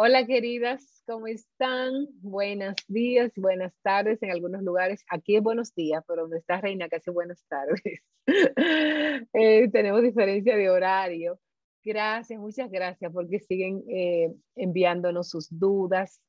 Hola 0.00 0.24
queridas, 0.26 1.02
¿cómo 1.08 1.26
están? 1.26 2.06
Buenos 2.20 2.76
días, 2.86 3.32
buenas 3.34 3.74
tardes 3.82 4.22
en 4.22 4.30
algunos 4.30 4.62
lugares. 4.62 5.04
Aquí 5.10 5.34
es 5.34 5.42
buenos 5.42 5.74
días, 5.74 6.04
pero 6.06 6.22
donde 6.22 6.38
está 6.38 6.60
Reina 6.60 6.88
casi 6.88 7.10
buenas 7.10 7.44
tardes. 7.48 7.82
Eh, 9.34 9.68
tenemos 9.72 10.00
diferencia 10.02 10.56
de 10.56 10.70
horario. 10.70 11.40
Gracias, 11.82 12.38
muchas 12.38 12.70
gracias 12.70 13.12
porque 13.12 13.40
siguen 13.40 13.82
eh, 13.88 14.32
enviándonos 14.54 15.30
sus 15.30 15.48
dudas 15.50 16.20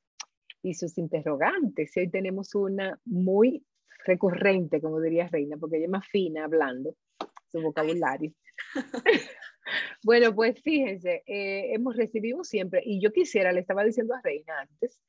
y 0.64 0.74
sus 0.74 0.98
interrogantes. 0.98 1.92
Hoy 1.96 2.10
tenemos 2.10 2.56
una 2.56 3.00
muy 3.06 3.64
recurrente, 4.04 4.82
como 4.82 5.00
diría 5.00 5.28
Reina, 5.28 5.58
porque 5.58 5.78
ella 5.78 5.86
es 5.86 5.92
más 5.92 6.08
fina 6.08 6.46
hablando, 6.46 6.96
su 7.52 7.62
vocabulario. 7.62 8.34
bueno, 10.04 10.34
pues 10.34 10.62
fíjense, 10.62 11.24
eh, 11.26 11.74
hemos 11.74 11.96
recibido 11.96 12.44
siempre, 12.44 12.82
y 12.86 13.02
yo 13.02 13.12
quisiera, 13.12 13.52
le 13.52 13.62
estaba 13.62 13.84
diciendo 13.84 14.14
a 14.14 14.22
Reina 14.22 14.62
antes, 14.62 15.02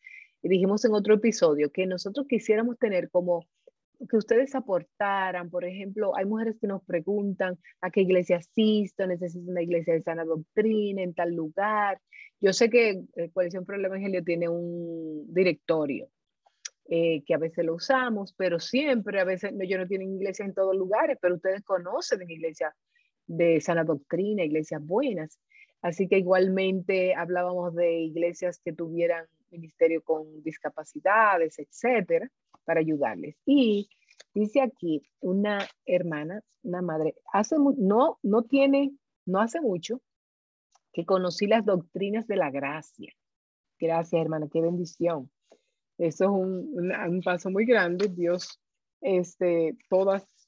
y 0.43 0.49
dijimos 0.49 0.85
en 0.85 0.95
otro 0.95 1.15
episodio, 1.15 1.71
que 1.71 1.87
nosotros 1.87 2.27
quisiéramos 2.29 2.79
tener 2.79 3.11
como 3.11 3.47
que 4.09 4.17
ustedes 4.17 4.55
aportaran, 4.55 5.51
por 5.51 5.65
ejemplo, 5.65 6.17
hay 6.17 6.25
mujeres 6.25 6.57
que 6.59 6.67
nos 6.67 6.83
preguntan 6.85 7.59
a 7.83 7.91
qué 7.91 8.01
iglesia 8.01 8.39
asisto, 8.39 9.07
necesito 9.07 9.51
una 9.51 9.63
iglesia 9.63 9.93
de 9.93 10.03
sana 10.03 10.25
doctrina 10.25 11.03
en 11.03 11.13
tal 11.13 11.35
lugar. 11.35 12.01
Yo 12.41 12.55
sé 12.55 12.71
que 12.71 13.03
eh, 13.17 13.31
Coalición 13.31 13.67
Pro 13.67 13.77
el 13.77 13.85
Evangelio 13.85 14.25
tiene 14.25 14.49
un 14.49 15.27
directorio 15.29 16.09
eh, 16.89 17.23
que 17.25 17.35
a 17.35 17.39
veces 17.39 17.65
lo 17.65 17.75
usamos, 17.75 18.33
pero 18.33 18.59
siempre, 18.59 19.21
a 19.21 19.25
veces 19.25 19.53
yo 19.69 19.79
no 19.79 19.87
tienen 19.87 20.15
iglesia 20.15 20.45
en 20.45 20.55
todos 20.55 20.75
lugares, 20.75 21.19
pero 21.21 21.35
ustedes 21.35 21.63
conocen 21.63 22.29
iglesias 22.29 22.73
de 23.31 23.61
sana 23.61 23.85
doctrina, 23.85 24.45
iglesias 24.45 24.85
buenas. 24.85 25.39
Así 25.83 26.09
que 26.09 26.19
igualmente 26.19 27.15
hablábamos 27.15 27.75
de 27.75 28.01
iglesias 28.01 28.61
que 28.63 28.73
tuvieran 28.73 29.27
ministerio 29.51 30.03
con 30.03 30.43
discapacidades, 30.43 31.59
etcétera, 31.59 32.31
para 32.65 32.81
ayudarles. 32.81 33.37
Y 33.47 33.89
dice 34.35 34.61
aquí 34.61 35.03
una 35.21 35.67
hermana, 35.87 36.43
una 36.63 36.83
madre, 36.83 37.15
hace 37.33 37.57
no, 37.79 38.19
no 38.23 38.43
tiene, 38.43 38.93
no 39.27 39.41
hace 39.41 39.61
mucho 39.61 40.01
que 40.93 41.07
conocí 41.07 41.47
las 41.47 41.65
doctrinas 41.65 42.27
de 42.27 42.37
la 42.37 42.51
gracia. 42.51 43.13
Gracias, 43.79 44.21
hermana, 44.21 44.49
qué 44.53 44.61
bendición. 44.61 45.31
Eso 45.99 46.25
es 46.25 46.31
un, 46.31 46.93
un, 46.93 47.21
paso 47.23 47.51
muy 47.51 47.65
grande. 47.65 48.09
Dios, 48.09 48.61
este, 49.01 49.77
todas 49.89 50.40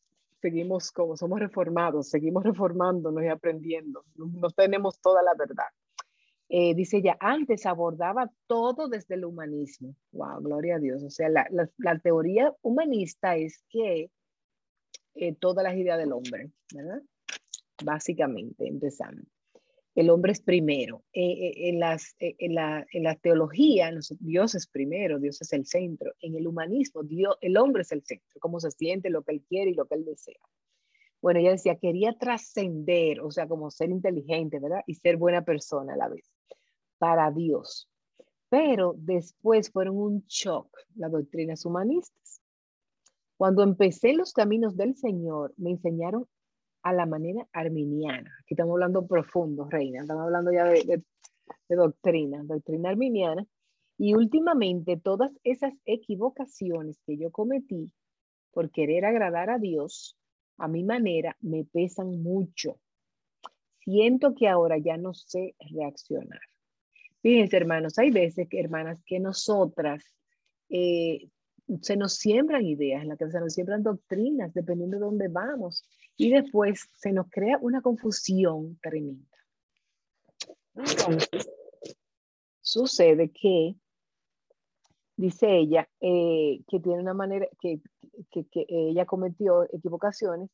seguimos 0.42 0.90
como 0.90 1.16
somos 1.16 1.38
reformados, 1.38 2.08
seguimos 2.08 2.42
reformándonos 2.42 3.22
y 3.22 3.28
aprendiendo. 3.28 4.04
No, 4.16 4.50
tenemos 4.50 5.00
toda 5.00 5.22
la 5.22 5.34
verdad. 5.34 5.70
Eh, 6.48 6.74
dice 6.74 6.98
ella, 6.98 7.16
antes 7.20 7.64
abordaba 7.64 8.30
todo 8.46 8.88
desde 8.88 9.14
el 9.14 9.24
humanismo. 9.24 9.94
Wow, 10.10 10.42
gloria 10.42 10.76
a 10.76 10.78
Dios. 10.80 11.02
O 11.04 11.10
sea, 11.10 11.28
la, 11.30 11.46
la, 11.50 11.98
teoría 11.98 12.52
humanista 12.60 13.36
es 13.36 13.64
que 13.70 14.10
eh, 15.14 15.34
todas 15.36 15.64
las 15.64 15.76
ideas 15.76 15.98
del 15.98 16.12
hombre, 16.12 16.50
¿verdad? 16.74 17.00
Básicamente, 17.82 18.66
empezando 18.66 19.22
el 19.94 20.10
hombre 20.10 20.32
es 20.32 20.40
primero. 20.40 21.02
Eh, 21.12 21.22
eh, 21.22 21.68
en, 21.68 21.80
las, 21.80 22.14
eh, 22.18 22.34
en, 22.38 22.54
la, 22.54 22.86
en, 22.92 23.02
la, 23.02 23.16
teología, 23.16 23.90
Dios 24.20 24.54
es 24.54 24.66
primero, 24.66 25.18
Dios 25.18 25.40
es 25.42 25.52
el 25.52 25.66
centro. 25.66 26.12
En 26.20 26.36
el 26.36 26.46
humanismo, 26.46 27.02
Dios, 27.02 27.36
el 27.40 27.56
hombre 27.56 27.82
es 27.82 27.92
el 27.92 28.02
centro, 28.02 28.40
cómo 28.40 28.60
se 28.60 28.70
siente, 28.70 29.10
lo 29.10 29.22
que 29.22 29.32
él 29.32 29.42
quiere 29.48 29.70
y 29.70 29.74
lo 29.74 29.86
que 29.86 29.96
él 29.96 30.04
desea. 30.04 30.40
Bueno, 31.20 31.40
ella 31.40 31.52
decía, 31.52 31.76
quería 31.76 32.16
trascender, 32.18 33.20
o 33.20 33.30
sea, 33.30 33.46
como 33.46 33.70
ser 33.70 33.90
inteligente, 33.90 34.58
¿verdad? 34.58 34.82
Y 34.86 34.94
ser 34.94 35.16
buena 35.16 35.44
persona 35.44 35.94
a 35.94 35.96
la 35.96 36.08
vez, 36.08 36.28
para 36.98 37.30
Dios. 37.30 37.88
Pero 38.48 38.94
después 38.98 39.70
fueron 39.70 39.96
un 39.96 40.24
shock 40.26 40.68
las 40.96 41.12
doctrinas 41.12 41.64
humanistas. 41.64 42.40
Cuando 43.36 43.62
empecé 43.62 44.14
los 44.14 44.32
caminos 44.32 44.76
del 44.76 44.96
Señor, 44.96 45.54
me 45.56 45.70
enseñaron 45.70 46.26
a 46.82 46.92
la 46.92 47.06
manera 47.06 47.46
arminiana. 47.52 48.30
Aquí 48.40 48.54
estamos 48.54 48.72
hablando 48.72 49.06
profundo, 49.06 49.68
reina, 49.70 50.02
estamos 50.02 50.24
hablando 50.24 50.52
ya 50.52 50.64
de, 50.66 51.02
doctrina, 51.68 52.42
doctrina 52.44 52.90
arminiana. 52.90 53.46
Y 53.98 54.14
últimamente 54.14 54.96
todas 54.96 55.30
esas 55.44 55.74
equivocaciones 55.84 56.98
que 57.06 57.16
yo 57.16 57.30
cometí 57.30 57.92
por 58.50 58.70
querer 58.70 59.04
agradar 59.04 59.50
a 59.50 59.58
Dios, 59.58 60.18
a 60.58 60.66
mi 60.66 60.82
manera, 60.82 61.36
me 61.40 61.64
pesan 61.64 62.22
mucho. 62.22 62.80
Siento 63.84 64.34
que 64.34 64.48
ahora 64.48 64.78
ya 64.78 64.96
no 64.96 65.14
sé 65.14 65.54
reaccionar. 65.70 66.40
Fíjense, 67.20 67.56
hermanos, 67.56 67.98
hay 67.98 68.10
veces 68.10 68.48
que, 68.48 68.58
hermanas, 68.58 69.00
que 69.06 69.20
nosotras 69.20 70.04
eh, 70.68 71.28
se 71.80 71.96
nos 71.96 72.14
siembran 72.14 72.64
ideas, 72.64 73.02
en 73.02 73.08
la 73.10 73.16
que 73.16 73.30
se 73.30 73.40
nos 73.40 73.54
siembran 73.54 73.82
doctrinas, 73.82 74.52
dependiendo 74.52 74.96
de 74.96 75.04
dónde 75.04 75.28
vamos 75.28 75.84
y 76.16 76.30
después 76.30 76.88
se 76.94 77.12
nos 77.12 77.28
crea 77.30 77.58
una 77.60 77.80
confusión 77.80 78.78
tremenda. 78.82 79.36
Entonces, 80.74 81.50
sucede 82.60 83.30
que, 83.30 83.74
dice 85.16 85.56
ella, 85.56 85.88
eh, 86.00 86.62
que 86.68 86.80
tiene 86.80 87.00
una 87.00 87.14
manera, 87.14 87.46
que, 87.60 87.80
que, 88.30 88.66
ella 88.68 89.06
cometió 89.06 89.64
equivocaciones 89.64 90.50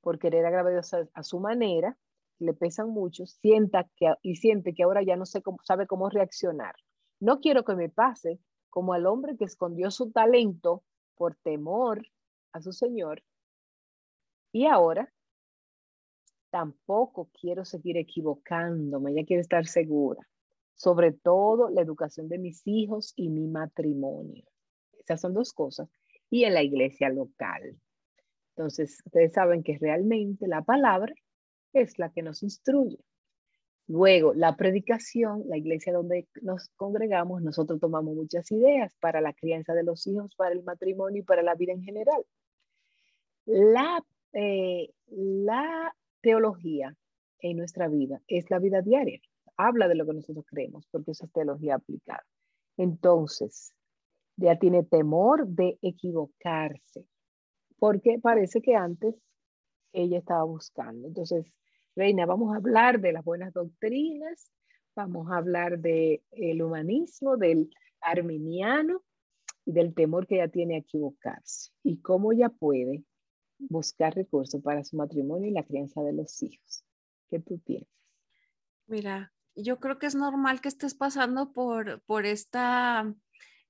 por 0.00 0.18
querer 0.18 0.46
agradar 0.46 0.74
a, 0.74 1.08
a, 1.14 1.22
su 1.22 1.40
manera, 1.40 1.96
le 2.38 2.54
pesan 2.54 2.90
mucho, 2.90 3.26
sienta 3.26 3.88
que, 3.96 4.12
y 4.22 4.36
siente 4.36 4.74
que 4.74 4.82
ahora 4.82 5.02
ya 5.02 5.16
no 5.16 5.24
sabe 5.26 5.86
cómo 5.86 6.10
reaccionar. 6.10 6.74
No 7.18 7.40
quiero 7.40 7.64
que 7.64 7.74
me 7.74 7.88
pase 7.88 8.38
como 8.68 8.92
al 8.92 9.06
hombre 9.06 9.36
que 9.36 9.44
escondió 9.44 9.90
su 9.90 10.12
talento 10.12 10.84
por 11.16 11.34
temor 11.36 12.06
a 12.52 12.60
su 12.60 12.72
Señor 12.72 13.22
y 14.52 14.66
ahora 14.66 15.12
tampoco 16.50 17.28
quiero 17.38 17.64
seguir 17.64 17.96
equivocándome, 17.96 19.14
ya 19.14 19.24
quiero 19.24 19.40
estar 19.40 19.66
segura. 19.66 20.26
Sobre 20.74 21.12
todo 21.12 21.70
la 21.70 21.82
educación 21.82 22.28
de 22.28 22.38
mis 22.38 22.62
hijos 22.66 23.12
y 23.16 23.28
mi 23.28 23.46
matrimonio. 23.46 24.44
Esas 24.98 25.20
son 25.20 25.34
dos 25.34 25.52
cosas. 25.52 25.88
Y 26.30 26.44
en 26.44 26.54
la 26.54 26.62
iglesia 26.62 27.08
local. 27.08 27.78
Entonces, 28.54 29.02
ustedes 29.04 29.32
saben 29.32 29.62
que 29.62 29.78
realmente 29.78 30.46
la 30.48 30.62
palabra 30.62 31.14
es 31.72 31.98
la 31.98 32.10
que 32.10 32.22
nos 32.22 32.42
instruye. 32.42 32.98
Luego, 33.88 34.34
la 34.34 34.56
predicación, 34.56 35.44
la 35.46 35.56
iglesia 35.56 35.92
donde 35.92 36.26
nos 36.42 36.68
congregamos, 36.70 37.42
nosotros 37.42 37.78
tomamos 37.78 38.16
muchas 38.16 38.50
ideas 38.50 38.94
para 38.98 39.20
la 39.20 39.32
crianza 39.32 39.74
de 39.74 39.84
los 39.84 40.06
hijos, 40.06 40.34
para 40.36 40.54
el 40.54 40.64
matrimonio 40.64 41.20
y 41.20 41.24
para 41.24 41.42
la 41.42 41.54
vida 41.54 41.72
en 41.72 41.82
general. 41.82 42.24
La 43.44 44.04
eh, 44.38 44.90
la 45.06 45.96
teología 46.20 46.94
en 47.40 47.56
nuestra 47.56 47.88
vida 47.88 48.20
es 48.28 48.50
la 48.50 48.58
vida 48.58 48.82
diaria. 48.82 49.18
Habla 49.56 49.88
de 49.88 49.94
lo 49.94 50.04
que 50.04 50.12
nosotros 50.12 50.44
creemos, 50.46 50.86
porque 50.90 51.12
esa 51.12 51.24
es 51.24 51.32
teología 51.32 51.76
aplicada. 51.76 52.22
Entonces, 52.76 53.72
ya 54.36 54.58
tiene 54.58 54.84
temor 54.84 55.46
de 55.46 55.78
equivocarse, 55.80 57.06
porque 57.78 58.18
parece 58.20 58.60
que 58.60 58.74
antes 58.74 59.14
ella 59.94 60.18
estaba 60.18 60.44
buscando. 60.44 61.08
Entonces, 61.08 61.46
Reina, 61.94 62.26
vamos 62.26 62.52
a 62.52 62.58
hablar 62.58 63.00
de 63.00 63.12
las 63.12 63.24
buenas 63.24 63.54
doctrinas, 63.54 64.52
vamos 64.94 65.30
a 65.30 65.38
hablar 65.38 65.78
del 65.78 66.22
el 66.32 66.62
humanismo, 66.62 67.38
del 67.38 67.70
arminiano 68.02 69.00
y 69.64 69.72
del 69.72 69.94
temor 69.94 70.26
que 70.26 70.34
ella 70.34 70.48
tiene 70.48 70.74
a 70.74 70.80
equivocarse 70.80 71.70
y 71.82 72.02
cómo 72.02 72.32
ella 72.32 72.50
puede 72.50 73.02
buscar 73.58 74.14
recursos 74.14 74.62
para 74.62 74.84
su 74.84 74.96
matrimonio 74.96 75.48
y 75.48 75.52
la 75.52 75.64
crianza 75.64 76.02
de 76.02 76.12
los 76.12 76.42
hijos. 76.42 76.84
¿Qué 77.28 77.40
tú 77.40 77.58
piensas? 77.60 77.88
Mira, 78.86 79.32
yo 79.54 79.80
creo 79.80 79.98
que 79.98 80.06
es 80.06 80.14
normal 80.14 80.60
que 80.60 80.68
estés 80.68 80.94
pasando 80.94 81.52
por, 81.52 82.02
por 82.02 82.26
esta 82.26 83.12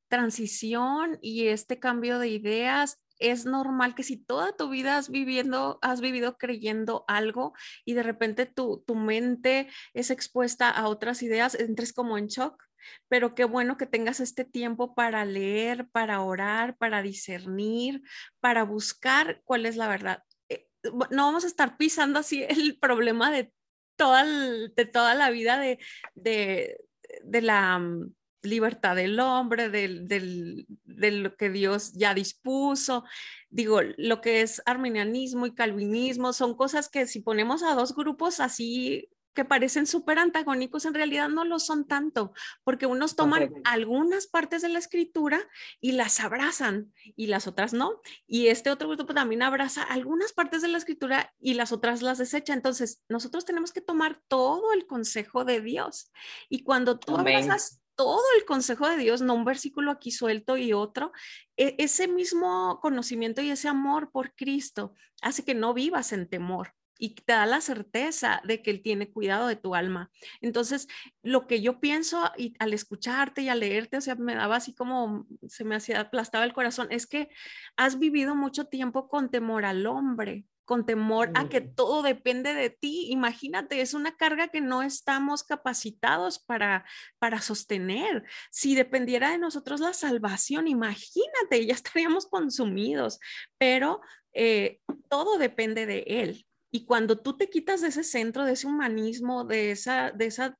transición 0.08 1.18
y 1.22 1.46
este 1.46 1.78
cambio 1.78 2.18
de 2.18 2.28
ideas. 2.28 3.00
Es 3.18 3.46
normal 3.46 3.94
que 3.94 4.02
si 4.02 4.18
toda 4.18 4.54
tu 4.56 4.68
vida 4.68 4.98
has, 4.98 5.08
viviendo, 5.08 5.78
has 5.80 6.00
vivido 6.02 6.36
creyendo 6.36 7.04
algo 7.08 7.54
y 7.84 7.94
de 7.94 8.02
repente 8.02 8.44
tu, 8.44 8.84
tu 8.86 8.94
mente 8.94 9.68
es 9.94 10.10
expuesta 10.10 10.70
a 10.70 10.88
otras 10.88 11.22
ideas, 11.22 11.54
entres 11.54 11.94
como 11.94 12.18
en 12.18 12.26
shock 12.26 12.62
pero 13.08 13.34
qué 13.34 13.44
bueno 13.44 13.76
que 13.76 13.86
tengas 13.86 14.20
este 14.20 14.44
tiempo 14.44 14.94
para 14.94 15.24
leer, 15.24 15.88
para 15.90 16.20
orar, 16.22 16.76
para 16.76 17.02
discernir, 17.02 18.02
para 18.40 18.64
buscar 18.64 19.42
cuál 19.44 19.66
es 19.66 19.76
la 19.76 19.88
verdad. 19.88 20.22
Eh, 20.48 20.68
no 21.10 21.26
vamos 21.26 21.44
a 21.44 21.48
estar 21.48 21.76
pisando 21.76 22.18
así 22.18 22.44
el 22.48 22.78
problema 22.78 23.30
de 23.30 23.52
toda, 23.96 24.24
de 24.24 24.86
toda 24.86 25.14
la 25.14 25.30
vida 25.30 25.58
de, 25.58 25.78
de, 26.14 26.78
de 27.24 27.42
la 27.42 27.78
mm, 27.78 28.14
libertad 28.42 28.96
del 28.96 29.18
hombre, 29.20 29.68
del, 29.70 30.08
del, 30.08 30.66
de 30.84 31.10
lo 31.10 31.36
que 31.36 31.50
Dios 31.50 31.92
ya 31.92 32.14
dispuso. 32.14 33.04
Digo, 33.50 33.80
lo 33.96 34.20
que 34.20 34.42
es 34.42 34.62
arminianismo 34.66 35.46
y 35.46 35.54
calvinismo 35.54 36.32
son 36.32 36.56
cosas 36.56 36.88
que 36.88 37.06
si 37.06 37.20
ponemos 37.20 37.62
a 37.62 37.74
dos 37.74 37.94
grupos 37.94 38.40
así 38.40 39.08
que 39.36 39.44
parecen 39.44 39.86
súper 39.86 40.18
antagónicos, 40.18 40.86
en 40.86 40.94
realidad 40.94 41.28
no 41.28 41.44
lo 41.44 41.60
son 41.60 41.86
tanto, 41.86 42.32
porque 42.64 42.86
unos 42.86 43.14
toman 43.14 43.52
algunas 43.64 44.26
partes 44.26 44.62
de 44.62 44.70
la 44.70 44.80
escritura 44.80 45.38
y 45.80 45.92
las 45.92 46.18
abrazan 46.18 46.92
y 47.14 47.28
las 47.28 47.46
otras 47.46 47.72
no. 47.72 48.00
Y 48.26 48.48
este 48.48 48.70
otro 48.70 48.88
grupo 48.88 49.14
también 49.14 49.42
abraza 49.42 49.82
algunas 49.82 50.32
partes 50.32 50.62
de 50.62 50.68
la 50.68 50.78
escritura 50.78 51.32
y 51.38 51.54
las 51.54 51.70
otras 51.70 52.02
las 52.02 52.18
desecha. 52.18 52.54
Entonces, 52.54 53.02
nosotros 53.08 53.44
tenemos 53.44 53.72
que 53.72 53.82
tomar 53.82 54.20
todo 54.26 54.72
el 54.72 54.86
consejo 54.86 55.44
de 55.44 55.60
Dios. 55.60 56.10
Y 56.48 56.64
cuando 56.64 56.98
tú 56.98 57.16
abrazas 57.16 57.80
todo 57.94 58.22
el 58.38 58.46
consejo 58.46 58.88
de 58.88 58.96
Dios, 58.96 59.20
no 59.20 59.34
un 59.34 59.44
versículo 59.44 59.90
aquí 59.90 60.10
suelto 60.10 60.56
y 60.56 60.72
otro, 60.72 61.12
e, 61.56 61.76
ese 61.78 62.08
mismo 62.08 62.80
conocimiento 62.80 63.42
y 63.42 63.50
ese 63.50 63.68
amor 63.68 64.10
por 64.10 64.34
Cristo 64.34 64.94
hace 65.20 65.44
que 65.44 65.54
no 65.54 65.74
vivas 65.74 66.12
en 66.12 66.26
temor 66.26 66.74
y 66.98 67.14
te 67.14 67.32
da 67.32 67.46
la 67.46 67.60
certeza 67.60 68.40
de 68.44 68.62
que 68.62 68.70
Él 68.70 68.82
tiene 68.82 69.10
cuidado 69.10 69.46
de 69.46 69.56
tu 69.56 69.74
alma. 69.74 70.10
Entonces, 70.40 70.88
lo 71.22 71.46
que 71.46 71.60
yo 71.60 71.80
pienso 71.80 72.30
y 72.36 72.54
al 72.58 72.72
escucharte 72.72 73.42
y 73.42 73.48
al 73.48 73.60
leerte, 73.60 73.96
o 73.96 74.00
sea, 74.00 74.14
me 74.14 74.34
daba 74.34 74.56
así 74.56 74.74
como, 74.74 75.26
se 75.48 75.64
me 75.64 75.76
hacía, 75.76 76.00
aplastaba 76.00 76.44
el 76.44 76.52
corazón, 76.52 76.88
es 76.90 77.06
que 77.06 77.28
has 77.76 77.98
vivido 77.98 78.34
mucho 78.34 78.66
tiempo 78.66 79.08
con 79.08 79.30
temor 79.30 79.64
al 79.64 79.86
hombre, 79.86 80.46
con 80.66 80.84
temor 80.84 81.30
a 81.34 81.48
que 81.48 81.60
todo 81.60 82.02
depende 82.02 82.52
de 82.52 82.70
ti. 82.70 83.06
Imagínate, 83.10 83.80
es 83.80 83.94
una 83.94 84.16
carga 84.16 84.48
que 84.48 84.60
no 84.60 84.82
estamos 84.82 85.44
capacitados 85.44 86.40
para, 86.40 86.84
para 87.18 87.40
sostener. 87.40 88.24
Si 88.50 88.74
dependiera 88.74 89.30
de 89.30 89.38
nosotros 89.38 89.80
la 89.80 89.94
salvación, 89.94 90.66
imagínate, 90.66 91.64
ya 91.64 91.74
estaríamos 91.74 92.26
consumidos, 92.26 93.20
pero 93.56 94.00
eh, 94.34 94.80
todo 95.08 95.38
depende 95.38 95.86
de 95.86 96.04
Él. 96.08 96.46
Y 96.76 96.84
cuando 96.84 97.18
tú 97.18 97.38
te 97.38 97.48
quitas 97.48 97.80
de 97.80 97.88
ese 97.88 98.04
centro, 98.04 98.44
de 98.44 98.52
ese 98.52 98.66
humanismo, 98.66 99.44
de 99.44 99.70
esa, 99.70 100.10
de 100.10 100.26
esa 100.26 100.58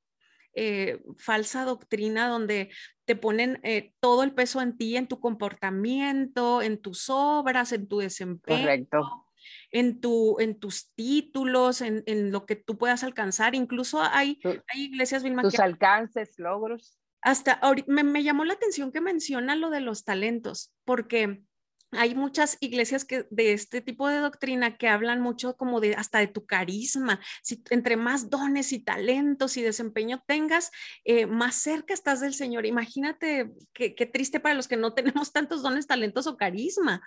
eh, 0.55 1.03
falsa 1.19 1.63
doctrina 1.63 2.27
donde 2.27 2.71
te 3.05 3.15
ponen 3.15 3.59
eh, 3.61 3.93
todo 3.99 4.23
el 4.23 4.33
peso 4.33 4.59
en 4.61 4.75
ti, 4.75 4.97
en 4.97 5.07
tu 5.07 5.19
comportamiento, 5.19 6.63
en 6.63 6.81
tus 6.81 7.07
obras, 7.11 7.71
en 7.71 7.87
tu 7.87 7.99
desempeño. 7.99 8.61
Correcto 8.61 9.25
en, 9.69 10.01
tu, 10.01 10.39
en 10.39 10.59
tus 10.59 10.91
títulos, 10.95 11.81
en, 11.81 12.01
en 12.07 12.31
lo 12.31 12.47
que 12.47 12.55
tú 12.55 12.79
puedas 12.79 13.03
alcanzar. 13.03 13.53
Incluso 13.53 14.01
hay, 14.01 14.39
hay 14.43 14.81
iglesias, 14.81 15.21
Vilma, 15.21 15.43
Tus 15.43 15.59
alcances, 15.59 16.33
logros. 16.39 16.97
Hasta 17.21 17.61
me, 17.85 18.03
me 18.03 18.23
llamó 18.23 18.43
la 18.43 18.53
atención 18.53 18.91
que 18.91 19.01
menciona 19.01 19.55
lo 19.55 19.69
de 19.69 19.81
los 19.81 20.03
talentos, 20.03 20.73
porque 20.83 21.43
hay 21.91 22.15
muchas 22.15 22.57
iglesias 22.59 23.05
que 23.05 23.25
de 23.29 23.53
este 23.53 23.81
tipo 23.81 24.07
de 24.07 24.17
doctrina 24.17 24.77
que 24.77 24.89
hablan 24.89 25.21
mucho 25.21 25.55
como 25.55 25.79
de 25.79 25.95
hasta 25.95 26.19
de 26.19 26.27
tu 26.27 26.45
carisma. 26.45 27.19
Si 27.41 27.63
entre 27.69 27.95
más 27.95 28.29
dones 28.29 28.73
y 28.73 28.79
talentos 28.79 29.55
y 29.57 29.61
desempeño 29.61 30.21
tengas, 30.27 30.71
eh, 31.05 31.25
más 31.25 31.55
cerca 31.55 31.93
estás 31.93 32.19
del 32.19 32.33
Señor. 32.33 32.65
Imagínate 32.65 33.51
qué, 33.73 33.95
qué, 33.95 34.05
triste 34.05 34.39
para 34.39 34.55
los 34.55 34.67
que 34.67 34.77
no 34.77 34.93
tenemos 34.95 35.31
tantos 35.31 35.61
dones, 35.61 35.87
talentos 35.87 36.27
o 36.27 36.37
carisma. 36.37 37.01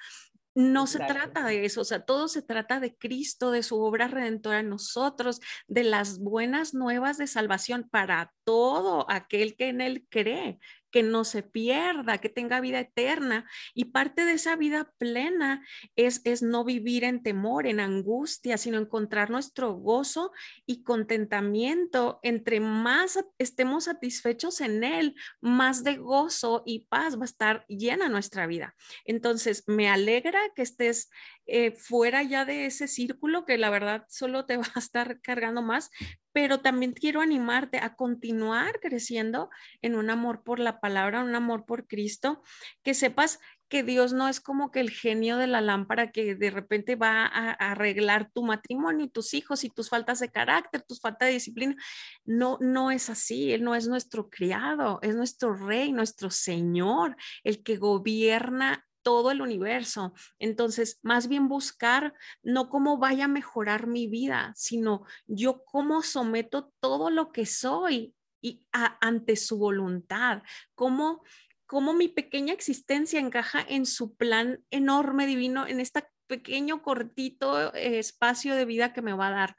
No 0.55 0.89
se 0.89 0.99
trata 0.99 1.47
de 1.47 1.65
eso, 1.65 1.83
o 1.83 1.85
sea, 1.85 2.05
todo 2.05 2.27
se 2.27 2.43
trata 2.43 2.81
de 2.81 2.97
Cristo, 2.97 3.53
de 3.53 3.63
su 3.63 3.81
obra 3.81 4.09
redentora 4.09 4.59
en 4.59 4.69
nosotros, 4.69 5.41
de 5.69 5.85
las 5.85 6.19
buenas 6.19 6.75
nuevas 6.75 7.19
de 7.19 7.29
salvación 7.29 7.89
para 7.89 8.33
todo 8.43 9.09
aquel 9.09 9.55
que 9.55 9.69
en 9.69 9.81
Él 9.81 10.07
cree 10.11 10.59
que 10.91 11.03
no 11.03 11.25
se 11.25 11.43
pierda, 11.43 12.19
que 12.19 12.29
tenga 12.29 12.61
vida 12.61 12.81
eterna. 12.81 13.49
Y 13.75 13.87
parte 13.87 14.25
de 14.25 14.33
esa 14.33 14.57
vida 14.57 14.93
plena 14.99 15.65
es, 15.97 16.21
es 16.25 16.43
no 16.43 16.65
vivir 16.65 17.05
en 17.05 17.23
temor, 17.23 17.67
en 17.67 17.81
angustia, 17.81 18.59
sino 18.59 18.79
encontrar 18.79 19.31
nuestro 19.31 19.73
gozo 19.75 20.33
y 20.67 20.83
contentamiento. 20.83 22.21
Entre 22.23 22.61
más 22.61 23.19
estemos 23.39 23.85
satisfechos 23.85 24.61
en 24.61 24.85
Él, 24.85 25.15
más 25.41 25.85
de 25.85 25.97
gozo 25.97 26.63
y 26.67 26.87
paz 26.87 27.17
va 27.17 27.23
a 27.23 27.25
estar 27.25 27.65
llena 27.69 28.09
nuestra 28.09 28.47
vida. 28.47 28.75
Entonces, 29.05 29.65
me 29.67 29.89
alegra 29.89 30.41
que 30.55 30.63
estés 30.63 31.11
eh, 31.47 31.73
fuera 31.73 32.23
ya 32.23 32.45
de 32.45 32.67
ese 32.67 32.87
círculo 32.87 33.45
que 33.45 33.59
la 33.59 33.71
verdad 33.71 34.05
solo 34.09 34.47
te 34.47 34.57
va 34.59 34.67
a 34.75 34.79
estar 34.79 35.21
cargando 35.21 35.63
más, 35.63 35.91
pero 36.33 36.61
también 36.61 36.93
quiero 36.93 37.21
animarte 37.21 37.79
a 37.79 37.95
continuar 37.95 38.81
creciendo 38.81 39.51
en 39.83 39.95
un 39.95 40.11
amor 40.11 40.43
por 40.43 40.59
la 40.59 40.81
palabra, 40.81 41.25
un 41.25 41.35
amor 41.35 41.65
por 41.67 41.87
Cristo, 41.87 42.43
que 42.83 42.95
sepas 42.95 43.41
que 43.71 43.85
Dios 43.85 44.13
no 44.13 44.29
es 44.29 44.41
como 44.41 44.73
que 44.73 44.81
el 44.81 44.91
genio 44.91 45.37
de 45.37 45.47
la 45.47 45.61
lámpara 45.61 46.11
que 46.11 46.35
de 46.35 46.51
repente 46.51 46.97
va 46.97 47.25
a, 47.25 47.53
arreglar 47.53 48.29
tu 48.33 48.43
matrimonio 48.43 49.09
tus 49.09 49.33
hijos 49.33 49.63
y 49.63 49.71
tus 49.71 49.89
faltas 49.89 50.19
de 50.19 50.29
carácter, 50.29 50.83
tus 50.83 51.01
faltas 51.01 51.29
de 51.29 51.35
disciplina. 51.35 51.77
No, 52.25 52.59
no 52.61 52.91
es 52.91 53.09
así. 53.09 53.53
Él 53.53 53.63
no 53.63 53.77
es 53.77 53.87
nuestro 53.87 54.29
criado, 54.29 54.99
es 55.03 55.15
nuestro 55.15 55.55
rey, 55.55 55.93
nuestro 55.93 56.31
Señor, 56.31 57.17
el 57.45 57.63
que 57.63 57.77
gobierna 57.77 58.85
todo 59.03 59.31
el 59.31 59.41
universo. 59.41 60.15
Entonces, 60.39 60.99
más 61.03 61.29
bien 61.29 61.49
buscar 61.49 62.15
no 62.43 62.69
cómo 62.69 62.99
vaya 62.99 63.27
a 63.27 63.29
mejorar 63.29 63.87
mi 63.87 64.07
vida, 64.07 64.53
sino 64.57 65.05
yo 65.27 65.65
cómo 65.65 66.03
someto 66.03 66.73
todo 66.81 67.11
lo 67.11 67.33
que 67.33 67.47
soy 67.47 68.15
y 68.43 68.65
ante 68.73 69.37
su 69.37 69.59
voluntad, 69.59 70.43
cómo, 70.75 71.23
cómo 71.67 71.93
mi 71.93 72.09
pequeña 72.09 72.55
existencia 72.55 73.21
encaja 73.21 73.65
en 73.69 73.87
su 73.87 74.15
plan 74.15 74.65
enorme, 74.71 75.27
divino, 75.27 75.67
en 75.67 75.81
este 75.81 76.05
pequeño, 76.27 76.83
cortito 76.83 77.75
eh, 77.75 77.99
espacio 77.99 78.55
de 78.55 78.65
vida 78.65 78.93
que 78.93 79.03
me 79.03 79.13
va 79.13 79.29
a 79.29 79.33
dar. 79.33 79.57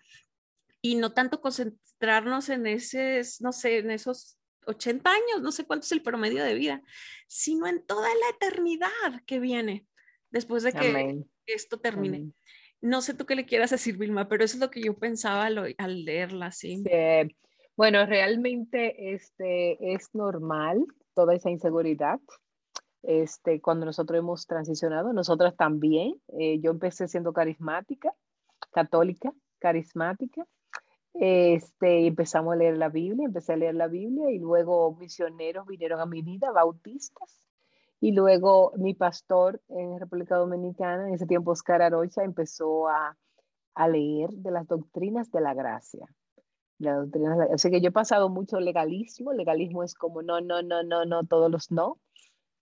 Y 0.81 0.95
no 0.95 1.13
tanto 1.13 1.41
concentrarnos 1.41 2.49
en 2.49 2.65
ese, 2.65 3.21
no 3.41 3.51
sé, 3.51 3.79
en 3.79 3.91
esos 3.91 4.39
80 4.65 5.09
años, 5.09 5.41
no 5.41 5.51
sé 5.51 5.65
cuánto 5.65 5.85
es 5.85 5.91
el 5.91 6.01
promedio 6.01 6.43
de 6.43 6.53
vida, 6.53 6.81
sino 7.27 7.67
en 7.67 7.85
toda 7.85 8.07
la 8.07 8.29
eternidad 8.35 9.23
que 9.25 9.39
viene 9.39 9.85
después 10.29 10.63
de 10.63 10.73
que 10.73 11.25
esto 11.47 11.79
termine. 11.79 12.31
No 12.81 13.01
sé 13.01 13.13
tú 13.13 13.25
qué 13.25 13.35
le 13.35 13.45
quieras 13.45 13.69
decir, 13.69 13.97
Vilma, 13.97 14.27
pero 14.27 14.43
eso 14.43 14.55
es 14.55 14.61
lo 14.61 14.71
que 14.71 14.81
yo 14.81 14.97
pensaba 14.97 15.45
al, 15.45 16.05
leerla, 16.05 16.51
¿sí? 16.51 16.83
Bueno, 17.77 18.05
realmente 18.05 19.13
este, 19.13 19.93
es 19.93 20.13
normal 20.13 20.85
toda 21.13 21.35
esa 21.35 21.49
inseguridad. 21.49 22.19
Este, 23.03 23.61
cuando 23.61 23.85
nosotros 23.85 24.19
hemos 24.19 24.45
transicionado, 24.45 25.13
nosotras 25.13 25.55
también. 25.55 26.21
Eh, 26.39 26.59
yo 26.59 26.71
empecé 26.71 27.07
siendo 27.07 27.33
carismática, 27.33 28.13
católica, 28.71 29.33
carismática, 29.59 30.45
este, 31.13 32.07
empezamos 32.07 32.53
a 32.53 32.57
leer 32.57 32.77
la 32.77 32.89
Biblia, 32.89 33.25
empecé 33.25 33.53
a 33.53 33.57
leer 33.57 33.75
la 33.75 33.87
Biblia 33.87 34.31
y 34.31 34.39
luego 34.39 34.95
misioneros 34.95 35.67
vinieron 35.67 35.99
a 35.99 36.05
mi 36.05 36.21
vida, 36.21 36.51
bautistas. 36.51 37.47
Y 37.99 38.13
luego 38.13 38.71
mi 38.77 38.93
pastor 38.93 39.61
en 39.69 39.99
República 39.99 40.35
Dominicana, 40.35 41.07
en 41.07 41.13
ese 41.13 41.27
tiempo 41.27 41.51
Oscar 41.51 41.81
Arocha, 41.81 42.23
empezó 42.23 42.87
a, 42.87 43.15
a 43.75 43.87
leer 43.87 44.31
de 44.31 44.51
las 44.51 44.67
doctrinas 44.67 45.31
de 45.31 45.41
la 45.41 45.53
gracia. 45.53 46.07
La 46.79 46.95
doctrina, 46.95 47.37
o 47.53 47.57
sea 47.59 47.69
que 47.69 47.79
yo 47.79 47.89
he 47.89 47.91
pasado 47.91 48.29
mucho 48.29 48.59
legalismo, 48.59 49.33
legalismo 49.33 49.83
es 49.83 49.93
como 49.93 50.23
no, 50.23 50.41
no, 50.41 50.63
no, 50.63 50.81
no, 50.81 51.05
no, 51.05 51.23
todos 51.25 51.51
los 51.51 51.69
no. 51.69 51.99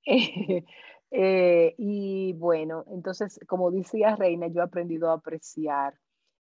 eh, 1.12 1.76
y 1.78 2.34
bueno, 2.34 2.84
entonces, 2.92 3.40
como 3.48 3.72
decía 3.72 4.18
Reina, 4.18 4.48
yo 4.48 4.60
he 4.60 4.64
aprendido 4.66 5.10
a 5.10 5.14
apreciar 5.14 5.94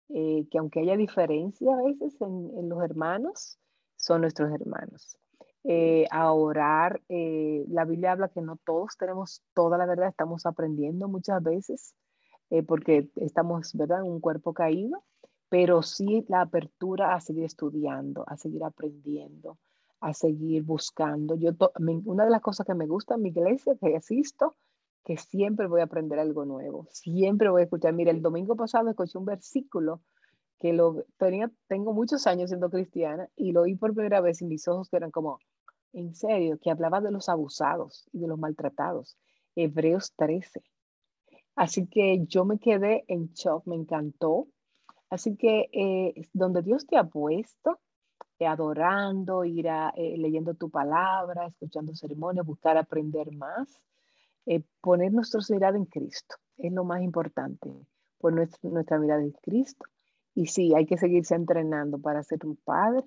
eh, 0.09 0.47
que 0.49 0.57
aunque 0.57 0.79
haya 0.79 0.95
diferencia 0.95 1.73
a 1.73 1.83
veces 1.83 2.15
en, 2.21 2.69
los 2.69 2.83
hermanos, 2.83 3.59
son 3.95 4.21
nuestros 4.21 4.51
hermanos. 4.51 5.17
Eh, 5.63 6.05
a 6.11 6.31
orar, 6.31 7.01
eh, 7.09 7.65
la 7.67 7.83
Biblia 7.83 8.13
habla 8.13 8.29
que 8.29 8.41
no 8.41 8.57
todos 8.65 8.95
tenemos 8.97 9.41
toda 9.53 9.77
la 9.77 9.85
verdad, 9.85 10.07
estamos 10.07 10.45
aprendiendo 10.45 11.07
muchas 11.07 11.43
veces, 11.43 11.93
porque 12.65 13.09
estamos, 13.17 13.73
¿verdad?, 13.73 14.05
en 14.05 14.09
un 14.09 14.21
cuerpo 14.21 14.53
caído, 14.53 15.03
pero 15.49 15.83
sí 15.83 16.25
la 16.29 16.41
apertura 16.41 17.13
a 17.13 17.19
seguir 17.19 17.43
estudiando, 17.43 18.23
a 18.25 18.37
seguir 18.37 18.63
aprendiendo, 18.63 19.57
a 19.99 20.13
seguir 20.13 20.63
buscando. 20.63 21.35
Yo 21.35 21.51
una 22.05 22.23
de 22.23 22.31
las 22.31 22.41
cosas 22.41 22.65
que 22.65 22.73
me 22.73 22.87
gusta 22.87 23.15
en 23.15 23.23
mi 23.23 23.29
iglesia, 23.29 23.75
que 23.75 23.97
asisto, 23.97 24.55
que 25.07 25.15
siempre 25.15 25.67
voy 25.67 25.79
a 25.79 25.85
aprender 25.85 26.19
algo 26.19 26.43
nuevo, 26.43 26.85
siempre 26.89 27.49
voy 27.49 27.61
a 27.61 27.63
escuchar. 27.63 27.93
Mira, 27.93 28.11
el 28.11 28.21
domingo 28.21 28.57
pasado 28.57 28.89
escuché 28.89 29.17
un 29.17 29.23
versículo 29.23 30.01
que 30.59 30.73
lo 30.73 31.05
tenía, 31.15 31.49
tengo 31.67 31.93
muchos 31.93 32.27
años 32.27 32.49
siendo 32.49 32.69
cristiana 32.69 33.29
y 33.37 33.53
lo 33.53 33.61
oí 33.61 33.75
por 33.75 33.93
primera 33.93 34.19
vez 34.19 34.41
y 34.41 34.45
mis 34.45 34.67
ojos 34.67 34.91
eran 34.91 35.09
como, 35.09 35.39
en 35.93 36.13
serio, 36.13 36.59
que 36.61 36.71
hablaba 36.71 36.99
de 36.99 37.11
los 37.11 37.29
abusados 37.29 38.09
y 38.11 38.19
de 38.19 38.27
los 38.27 38.37
maltratados. 38.37 39.17
Hebreos 39.55 40.11
13. 40.17 40.61
Así 41.55 41.87
que 41.87 42.25
yo 42.25 42.43
me 42.43 42.59
quedé 42.59 43.05
en 43.07 43.31
shock, 43.31 43.65
me 43.65 43.75
encantó. 43.75 44.49
Así 45.09 45.37
que 45.37 45.69
eh, 45.71 46.27
donde 46.33 46.63
Dios 46.63 46.85
te 46.85 46.97
ha 46.97 47.05
puesto, 47.05 47.79
eh, 48.39 48.45
adorando, 48.45 49.45
ir 49.45 49.67
eh, 49.67 50.17
leyendo 50.17 50.53
tu 50.55 50.69
palabra, 50.69 51.47
escuchando 51.47 51.95
ceremonias, 51.95 52.45
buscar 52.45 52.75
aprender 52.75 53.31
más, 53.31 53.79
eh, 54.47 54.63
poner 54.81 55.11
nuestra 55.11 55.41
mirada 55.49 55.77
en 55.77 55.85
Cristo 55.85 56.35
es 56.57 56.71
lo 56.71 56.83
más 56.83 57.01
importante, 57.01 57.69
poner 58.17 58.49
nuestra, 58.63 58.97
mirada 58.97 59.21
en 59.21 59.31
Cristo 59.31 59.85
Y 60.33 60.47
sí, 60.47 60.73
hay 60.73 60.85
que 60.85 60.97
seguirse 60.97 61.35
entrenando 61.35 61.99
para 61.99 62.23
ser 62.23 62.45
un 62.45 62.55
padre, 62.55 63.03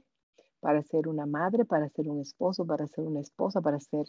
para 0.60 0.82
ser 0.82 1.08
una 1.08 1.26
madre, 1.26 1.64
para 1.64 1.88
ser 1.88 2.08
un 2.08 2.20
esposo, 2.20 2.66
para 2.66 2.86
ser 2.86 3.06
una 3.06 3.20
esposa, 3.20 3.60
para 3.60 3.80
ser 3.80 4.06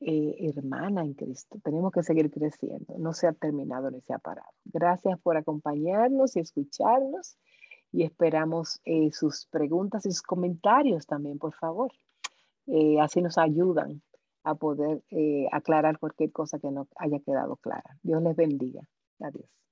eh, 0.00 0.36
hermana 0.54 1.02
en 1.02 1.14
Cristo. 1.14 1.58
Tenemos 1.64 1.90
que 1.92 2.02
seguir 2.02 2.30
creciendo. 2.30 2.98
No 2.98 3.14
se 3.14 3.26
ha 3.26 3.32
terminado 3.32 3.90
ni 3.90 4.02
se 4.02 4.12
ha 4.12 4.18
parado. 4.18 4.50
Gracias 4.64 5.18
por 5.20 5.36
acompañarnos 5.38 6.36
y 6.36 6.40
escucharnos 6.40 7.38
y 7.90 8.02
esperamos 8.02 8.80
eh, 8.84 9.10
sus 9.12 9.46
preguntas 9.46 10.04
y 10.04 10.10
sus 10.10 10.22
comentarios 10.22 11.06
también, 11.06 11.38
por 11.38 11.54
favor. 11.54 11.90
Eh, 12.66 13.00
así 13.00 13.22
nos 13.22 13.38
ayudan 13.38 14.02
a 14.46 14.54
poder 14.54 15.02
aclarar 15.52 15.98
cualquier 15.98 16.30
cosa 16.32 16.58
que 16.60 16.70
no 16.70 16.86
haya 16.96 17.18
quedado 17.20 17.56
clara. 17.56 17.98
Dios 18.02 18.22
les 18.22 18.36
bendiga. 18.36 18.82
Adiós. 19.20 19.65